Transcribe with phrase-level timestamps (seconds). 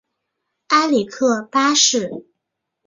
[0.69, 2.25] 埃里克八世。